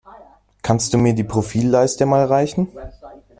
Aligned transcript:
Kannst 0.63 0.95
du 0.95 0.97
mir 0.97 1.13
die 1.13 1.23
Profilleiste 1.23 2.07
mal 2.07 2.25
reichen? 2.25 2.69